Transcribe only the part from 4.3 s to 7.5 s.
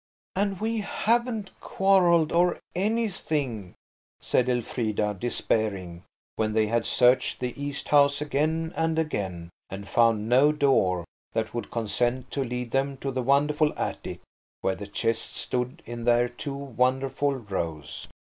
Elfrida, despairing when they had searched